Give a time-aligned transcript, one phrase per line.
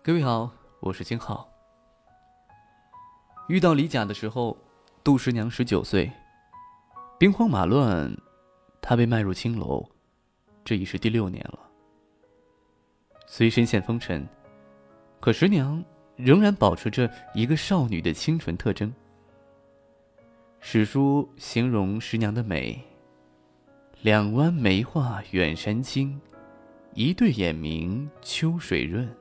[0.00, 1.52] 各位好，我是金浩。
[3.48, 4.56] 遇到李甲的时候，
[5.02, 6.10] 杜十娘十九岁，
[7.18, 8.16] 兵荒马乱，
[8.80, 9.84] 她被卖入青楼，
[10.64, 11.58] 这已是第六年了。
[13.26, 14.26] 虽身陷风尘，
[15.20, 15.84] 可十娘
[16.16, 18.90] 仍然保持着一个少女的清纯特征。
[20.60, 22.80] 史书形容十娘的美：
[24.00, 26.18] 两弯眉画远山青，
[26.94, 29.12] 一对眼明秋水润。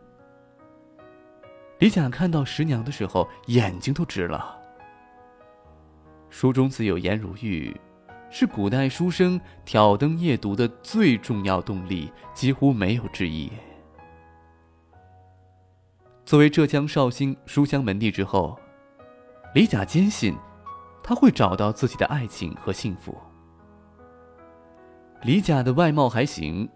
[1.80, 4.58] 李甲看到十娘的时候，眼睛都直了。
[6.30, 7.80] 书中自有颜如玉，
[8.31, 13.52] 是古代书生挑灯夜读的最重要动力，几乎没有之一。
[16.26, 18.59] 作为浙江绍兴书香门第之后，
[19.53, 20.36] 李甲坚信，
[21.03, 23.16] 他会找到自己的爱情和幸福。
[25.22, 26.67] 李甲的外貌还行，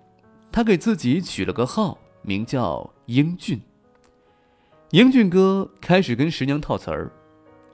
[0.52, 3.60] 他给自己取了个号，名叫英俊。
[4.92, 7.10] 英俊哥开始跟十娘套词儿，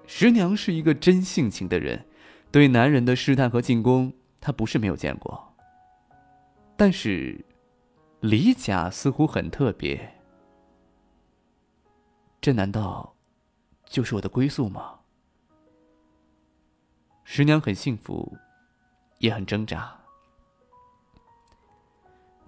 [0.05, 2.05] 十娘是一个真性情的人，
[2.51, 5.55] 对男人的试探和进攻，他不是没有见过。
[6.75, 7.43] 但是，
[8.19, 10.13] 李甲似乎很特别。
[12.39, 13.15] 这难道
[13.87, 14.99] 就是我的归宿吗？
[17.23, 18.37] 十娘很幸福，
[19.17, 19.99] 也很挣扎。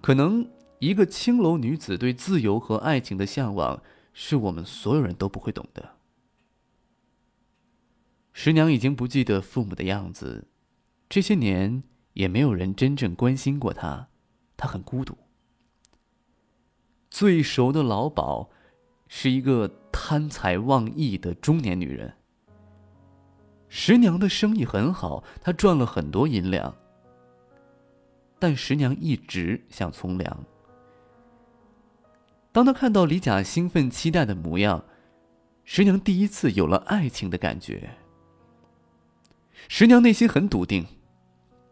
[0.00, 3.82] 可能一个青楼女子对自由和爱情的向往。
[4.22, 5.96] 是我们所有人都不会懂的。
[8.34, 10.46] 十娘已经不记得父母的样子，
[11.08, 11.82] 这些年
[12.12, 14.08] 也没有人真正关心过她，
[14.58, 15.16] 她很孤独。
[17.08, 18.50] 最熟的老鸨，
[19.08, 22.14] 是一个贪财忘义的中年女人。
[23.70, 26.76] 十娘的生意很好，她赚了很多银两，
[28.38, 30.44] 但十娘一直想从良。
[32.52, 34.84] 当他看到李甲兴奋期待的模样，
[35.64, 37.90] 十娘第一次有了爱情的感觉。
[39.68, 40.84] 十娘内心很笃定，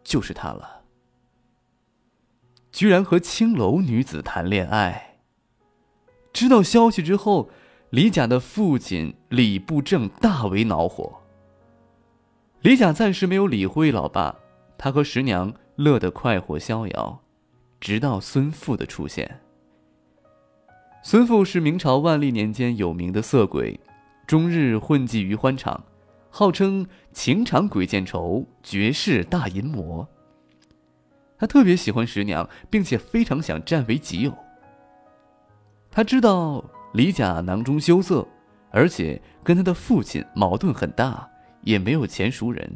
[0.03, 0.83] 就是他了。
[2.71, 5.17] 居然和青楼女子谈恋爱。
[6.31, 7.49] 知道消息之后，
[7.89, 11.21] 李甲的父亲李布正大为恼火。
[12.61, 14.35] 李甲暂时没有理会老爸，
[14.77, 17.21] 他和十娘乐得快活逍遥，
[17.81, 19.41] 直到孙富的出现。
[21.01, 23.79] 孙富是明朝万历年间有名的色鬼，
[24.27, 25.85] 终日混迹于欢场，
[26.29, 30.07] 号称情场鬼见愁，绝世大淫魔。
[31.37, 34.37] 他特别喜欢十娘，并且非常想占为己有。
[35.89, 38.27] 他知道李甲囊中羞涩，
[38.69, 41.27] 而且跟他的父亲矛盾很大，
[41.61, 42.69] 也没有钱赎人。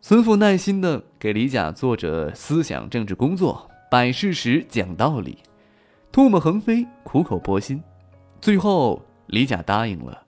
[0.00, 3.69] 孙富耐心的给李甲做着思想政治工作。
[3.90, 5.38] 摆事实，讲道理，
[6.12, 7.82] 唾沫横飞，苦口婆心，
[8.40, 10.22] 最后李甲答应了，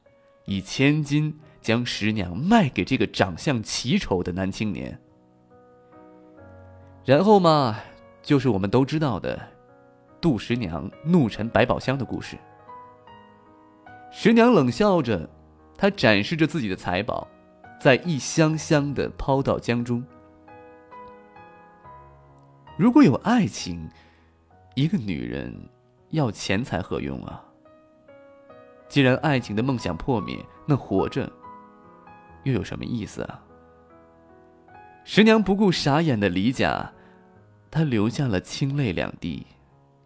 [0.47, 4.99] 以千金将十娘卖给这个长相奇丑的男青年。
[7.05, 7.79] 然后嘛，
[8.21, 9.41] 就是我们都知道的，
[10.21, 12.37] 杜十娘怒沉百宝箱的故事。
[14.11, 15.31] 十娘冷笑着，
[15.79, 17.29] 她展示着自己的财宝，
[17.81, 20.05] 在一箱箱的抛到江中。
[22.79, 23.89] 如果有爱情，
[24.75, 25.55] 一个女人
[26.11, 27.45] 要钱财何用啊？
[28.89, 31.31] 既然爱情的梦想破灭，那活着
[32.45, 33.45] 又有什么意思啊？
[35.05, 36.91] 十娘不顾傻眼的李甲，
[37.71, 39.47] 她流下了清泪两滴，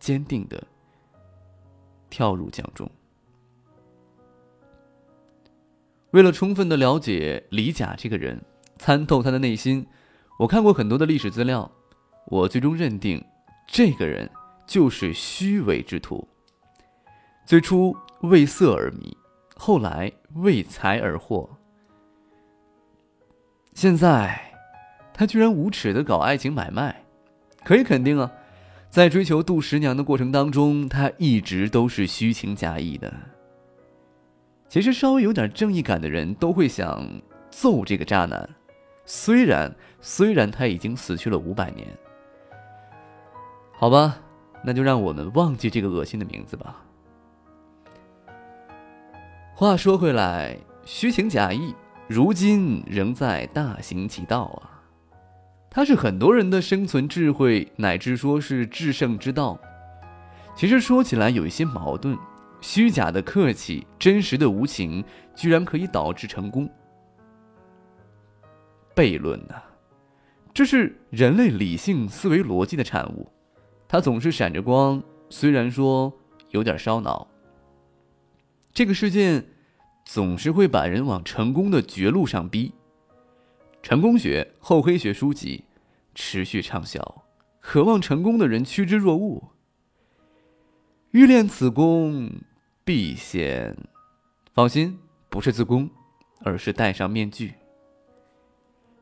[0.00, 0.62] 坚定的
[2.10, 2.91] 跳入江中。
[6.10, 8.44] 为了充分的了解李甲这个人，
[8.78, 9.87] 参透他的内心，
[10.38, 11.71] 我看过很多的历史资料。
[12.26, 13.25] 我最终认定，
[13.66, 14.28] 这个人
[14.66, 16.26] 就是虚伪之徒。
[17.44, 19.16] 最初为色而迷，
[19.54, 21.48] 后来为财而惑，
[23.75, 24.41] 现在
[25.14, 27.03] 他居然无耻的搞爱情买卖。
[27.64, 28.31] 可以肯定啊，
[28.91, 33.12] 在追求杜十娘的过程当中，他一直都是虚情假意的。
[34.69, 37.05] 其实稍微有点正义感的人都会想
[37.50, 38.49] 揍这个渣男，
[39.05, 41.87] 虽然虽然他已经死去了五百年。
[43.78, 44.19] 好吧，
[44.64, 46.82] 那就让我们忘记这个恶心的名字吧。
[49.55, 51.75] 话说回来，虚情假意
[52.08, 54.82] 如今仍在大行其道啊。
[55.70, 59.58] 它是很多人的生存智慧，乃至说是制胜之道。
[60.55, 62.17] 其实说起来有一些矛盾，
[62.62, 66.67] 虚假的客气，真实的无情，居然可以导致成功。
[68.94, 69.56] 悖论呐，
[70.55, 73.31] 这是人类理性思维逻辑的产物。
[73.88, 76.12] 它总是闪着光，虽然说
[76.50, 77.29] 有点烧脑。
[78.73, 79.43] 这个世界
[80.05, 82.73] 总是会把人往成功的绝路上逼。
[83.83, 85.65] 成功学、厚黑学书籍
[86.15, 87.23] 持续畅销，
[87.61, 89.53] 渴望成功的人趋之若鹜。
[91.12, 92.31] 欲练此功，
[92.85, 93.77] 必先……
[94.53, 94.99] 放心，
[95.29, 95.88] 不是自宫，
[96.41, 97.55] 而是戴上面具。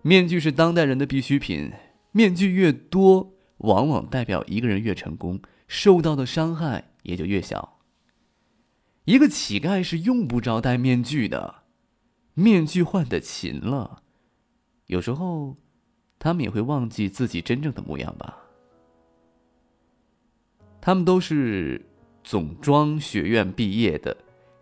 [0.03, 1.73] 面具是当代人的必需品，
[2.13, 3.34] 面具越多，
[3.65, 7.81] 往往代表一个人越成功，受到的伤害也就越小。
[9.05, 11.63] 一个乞丐是用不着戴面具的，
[12.35, 14.03] 面具换的勤了，
[14.87, 15.57] 有时候，
[16.19, 18.39] 他们也会忘记自己真正的模样吧。
[20.81, 21.85] 他们都是
[22.23, 24.17] 总装学院毕业的，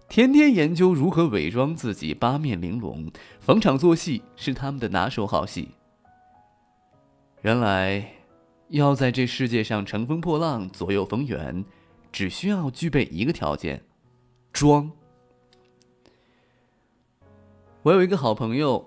[0.09, 3.11] 天天研究如何伪装自己，八面玲珑，
[3.41, 5.71] 逢场作戏是他们的拿手好戏。
[7.43, 8.09] 原来，
[8.73, 11.63] 要在这世界上乘风破浪、左右逢源，
[12.11, 13.83] 只需要具备一个条件。
[14.51, 14.91] 装。
[17.83, 18.83] 我有一个好朋友，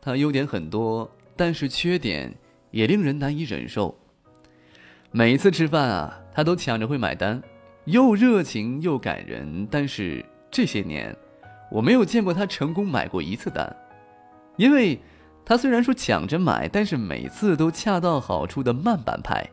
[0.00, 2.32] 他优点很多，但是缺点
[2.70, 3.98] 也令人难以忍受。
[5.10, 7.42] 每一次吃饭啊，他都抢着会买单，
[7.86, 9.66] 又热情又感人。
[9.68, 11.12] 但是这些年，
[11.72, 13.76] 我没有见过他成功买过一次单，
[14.56, 15.00] 因为
[15.44, 19.44] 他虽然说抢着买，但是每次都恰到好处的慢半拍。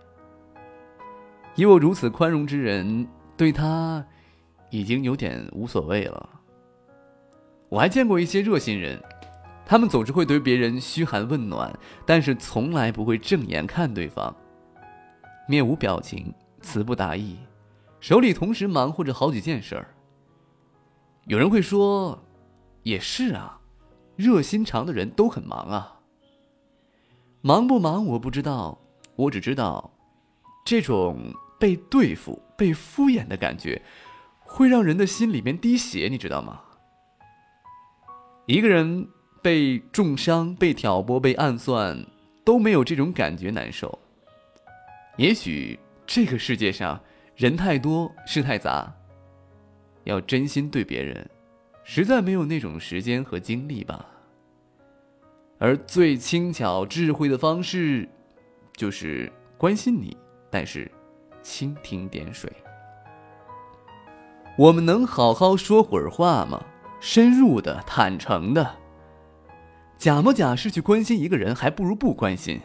[1.55, 4.05] 以我如此宽容之人，对他。
[4.73, 6.29] 已经有点无所谓了。
[7.67, 8.97] 我还见过一些热心人，
[9.65, 14.33] 他们总是会对别人嘘寒问暖，但是从来不会正眼看对方，
[15.45, 17.37] 面无表情，词不达意，
[17.99, 19.94] 手里同时忙活着好几件事儿。
[21.25, 22.17] 有人会说，
[22.83, 23.59] 也是啊，
[24.15, 25.99] 热心肠的人都很忙啊。
[27.41, 28.79] 忙不忙我不知道，
[29.15, 29.91] 我只知道，
[30.65, 33.81] 这种被对付、被敷衍的感觉。
[34.43, 36.61] 会让人的心里面滴血，你知道吗？
[38.47, 39.07] 一个人
[39.41, 42.05] 被重伤、被挑拨、被暗算，
[42.43, 43.97] 都没有这种感觉难受。
[45.15, 47.01] 也许这个世界上
[47.37, 48.93] 人太多，事太杂，
[50.03, 51.29] 要真心对别人，
[51.83, 54.06] 实在没有那种时间和精力吧。
[55.57, 58.07] 而最轻巧、智慧的方式，
[58.75, 60.18] 就是关心你，
[60.50, 60.89] 但是
[61.44, 62.51] 蜻蜓点水。
[64.57, 66.63] 我们能好好说会儿话吗？
[67.00, 68.75] 深入的、坦诚的。
[69.98, 72.60] 假模假式去关心一个人，还不如不关心。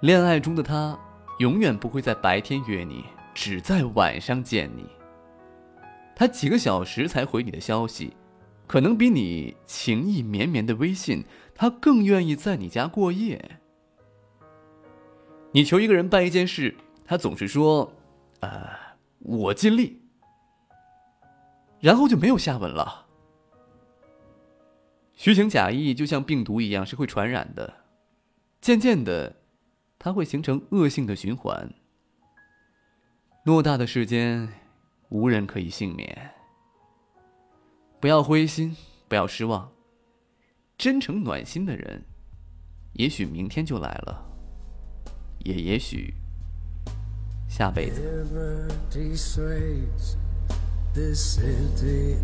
[0.00, 0.98] 恋爱中的他，
[1.38, 3.04] 永远不会在白天约你，
[3.34, 4.86] 只在晚上见你。
[6.14, 8.16] 他几个小时才回你的消息，
[8.66, 11.24] 可能比你情意绵绵的微信，
[11.54, 13.58] 他更愿意在你家过夜。
[15.52, 16.74] 你求一个人办一件事，
[17.04, 17.92] 他总是说
[18.40, 18.80] ：“呃。”
[19.24, 20.02] 我尽力，
[21.78, 23.06] 然后就没有下文了。
[25.14, 27.72] 虚情假意就像病毒一样，是会传染的。
[28.60, 29.36] 渐渐的，
[29.96, 31.72] 它会形成恶性的循环。
[33.44, 34.52] 偌大的世间，
[35.12, 36.30] 无人可以幸免。
[38.00, 38.74] 不要灰心，
[39.08, 39.70] 不要失望。
[40.78, 42.02] 真诚暖心的人，
[42.94, 44.24] 也许明天就来了，
[45.40, 46.14] 也也许。
[47.46, 48.00] 下辈子。
[50.94, 52.16] This city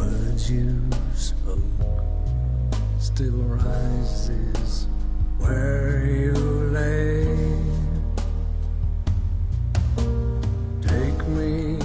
[0.00, 0.80] words you
[1.14, 1.58] spoke
[2.98, 4.86] still rises
[5.38, 6.32] where you
[6.72, 7.26] lay.
[10.80, 11.78] Take me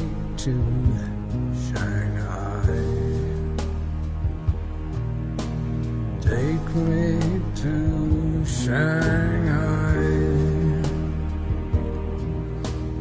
[0.43, 0.53] to
[1.65, 2.79] Shanghai.
[6.21, 10.05] Take me to Shanghai,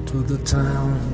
[0.06, 1.13] to the town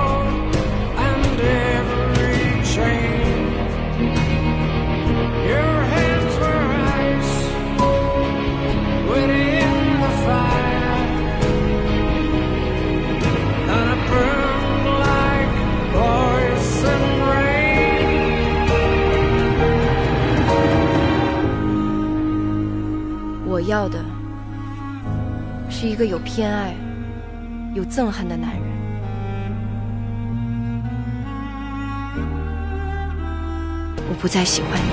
[23.71, 24.03] 要的
[25.69, 26.75] 是一个有偏爱、
[27.73, 28.61] 有憎恨的男人。
[34.09, 34.91] 我不再喜欢你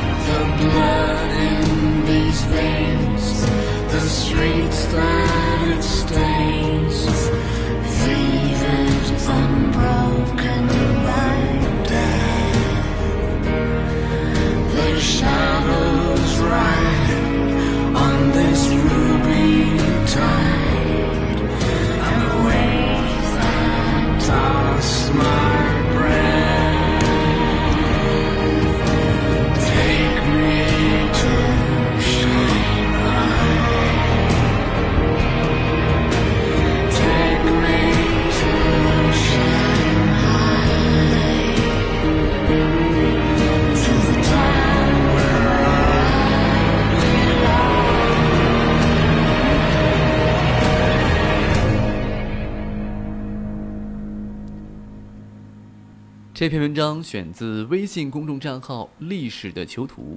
[56.38, 60.16] 这篇文章选自微信公众账号“历史的囚徒”。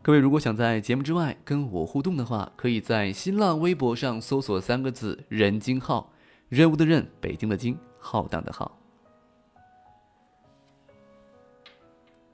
[0.00, 6.10] 各位如果想在节目之外跟我互动的话，可以在新浪微博上搜索三个字“任京浩”，
[6.48, 8.78] 任务的任，北京的京，浩荡的浩。